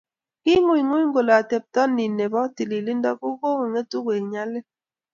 [0.43, 4.65] King'gung'uny kole atepto niyo ne bo tililndo ko kokung'etu koek nyalil